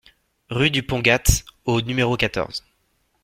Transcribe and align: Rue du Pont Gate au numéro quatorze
Rue 0.49 0.71
du 0.71 0.81
Pont 0.81 0.99
Gate 1.01 1.45
au 1.65 1.79
numéro 1.79 2.17
quatorze 2.17 2.63